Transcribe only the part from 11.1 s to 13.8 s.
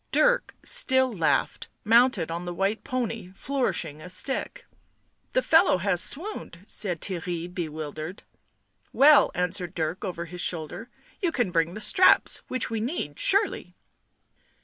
u you can bring the straps, which we need, surely."